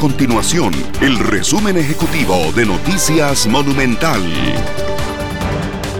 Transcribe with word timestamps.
continuación 0.00 0.72
el 1.02 1.18
resumen 1.18 1.76
ejecutivo 1.76 2.34
de 2.56 2.64
Noticias 2.64 3.46
Monumental. 3.46 4.22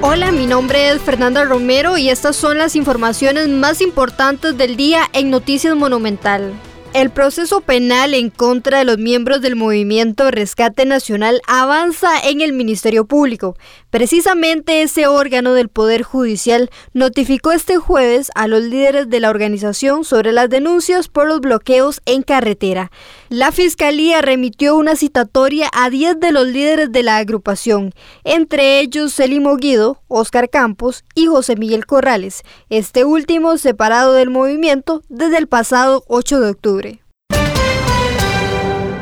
Hola, 0.00 0.32
mi 0.32 0.46
nombre 0.46 0.88
es 0.88 1.02
Fernanda 1.02 1.44
Romero 1.44 1.98
y 1.98 2.08
estas 2.08 2.34
son 2.34 2.56
las 2.56 2.76
informaciones 2.76 3.48
más 3.48 3.82
importantes 3.82 4.56
del 4.56 4.76
día 4.76 5.02
en 5.12 5.28
Noticias 5.28 5.76
Monumental. 5.76 6.54
El 6.92 7.10
proceso 7.10 7.60
penal 7.60 8.14
en 8.14 8.30
contra 8.30 8.78
de 8.78 8.84
los 8.84 8.98
miembros 8.98 9.42
del 9.42 9.54
movimiento 9.54 10.28
Rescate 10.32 10.86
Nacional 10.86 11.40
avanza 11.46 12.08
en 12.24 12.40
el 12.40 12.52
Ministerio 12.52 13.04
Público. 13.04 13.54
Precisamente 13.90 14.82
ese 14.82 15.06
órgano 15.06 15.52
del 15.52 15.68
Poder 15.68 16.02
Judicial 16.02 16.68
notificó 16.92 17.52
este 17.52 17.76
jueves 17.76 18.32
a 18.34 18.48
los 18.48 18.62
líderes 18.62 19.08
de 19.08 19.20
la 19.20 19.30
organización 19.30 20.04
sobre 20.04 20.32
las 20.32 20.50
denuncias 20.50 21.06
por 21.06 21.28
los 21.28 21.40
bloqueos 21.40 22.00
en 22.06 22.22
carretera. 22.22 22.90
La 23.32 23.52
Fiscalía 23.52 24.22
remitió 24.22 24.74
una 24.74 24.96
citatoria 24.96 25.70
a 25.72 25.88
10 25.88 26.18
de 26.18 26.32
los 26.32 26.48
líderes 26.48 26.90
de 26.90 27.04
la 27.04 27.18
agrupación, 27.18 27.94
entre 28.24 28.80
ellos 28.80 29.14
Celimo 29.14 29.56
Guido, 29.56 30.02
Óscar 30.08 30.50
Campos 30.50 31.04
y 31.14 31.26
José 31.26 31.54
Miguel 31.54 31.86
Corrales, 31.86 32.42
este 32.70 33.04
último 33.04 33.56
separado 33.56 34.14
del 34.14 34.30
movimiento 34.30 35.02
desde 35.08 35.38
el 35.38 35.46
pasado 35.46 36.02
8 36.08 36.40
de 36.40 36.50
octubre. 36.50 37.02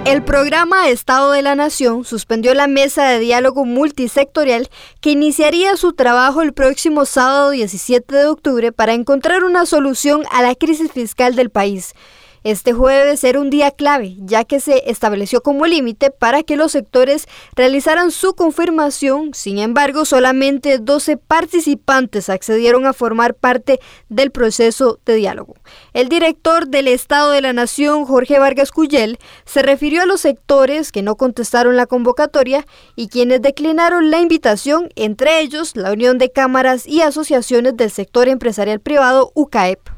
El 0.05 0.22
programa 0.22 0.91
Estado 0.91 1.33
de 1.33 1.41
la 1.41 1.55
Nación 1.55 2.05
suspendió 2.05 2.52
la 2.52 2.66
mesa 2.66 3.08
de 3.08 3.20
diálogo 3.20 3.64
multisectorial 3.64 4.69
que 5.00 5.12
iniciaría 5.12 5.74
su 5.78 5.95
trabajo 5.95 6.42
el 6.42 6.52
próximo 6.52 7.06
sábado 7.06 7.48
17 7.48 8.14
de 8.14 8.27
octubre 8.27 8.72
para 8.72 8.92
encontrar 8.92 9.42
una 9.42 9.64
solución 9.64 10.24
a 10.30 10.42
la 10.42 10.55
crisis 10.55 10.92
fiscal 10.92 11.34
del 11.34 11.48
país. 11.48 11.95
Este 12.44 12.72
jueves 12.72 13.25
era 13.25 13.41
un 13.41 13.50
día 13.50 13.70
clave, 13.70 14.17
ya 14.20 14.44
que 14.44 14.61
se 14.61 14.91
estableció 14.91 15.42
como 15.42 15.67
límite 15.67 16.11
para 16.11 16.42
que 16.42 16.56
los 16.56 16.72
sectores 16.72 17.27
realizaran 17.56 18.11
su 18.11 18.34
confirmación. 18.34 19.34
Sin 19.34 19.58
embargo, 19.58 20.05
solamente 20.05 20.78
12 20.78 21.16
participantes 21.16 22.28
accedieron 22.28 22.86
a 22.86 22.92
formar 22.92 23.34
parte 23.34 23.81
del 24.09 24.31
proceso 24.31 25.00
de 25.05 25.16
diálogo. 25.16 25.55
El 25.92 26.09
director 26.09 26.69
del 26.69 26.89
Estado 26.89 27.31
de 27.33 27.41
la 27.41 27.53
Nación, 27.53 28.05
Jorge 28.05 28.39
Vargas 28.39 28.70
Cuyel, 28.70 29.19
se 29.44 29.62
refirió 29.62 30.03
a 30.03 30.06
los 30.06 30.20
sectores 30.20 30.92
que 30.92 31.03
no 31.03 31.16
contestaron 31.16 31.77
la 31.77 31.86
convocatoria 31.86 32.66
y 32.97 33.09
quienes 33.09 33.42
declinaron 33.42 34.11
la 34.11 34.20
invitación, 34.20 34.91
entre 34.97 35.41
ellos 35.41 35.77
la 35.77 35.92
Unión 35.92 36.19
de 36.19 36.31
Cámaras 36.31 36.86
y 36.86 37.03
Asociaciones 37.03 37.77
del 37.77 37.91
Sector 37.91 38.28
Empresarial 38.28 38.81
Privado, 38.81 39.33
UCAEP. 39.34 39.97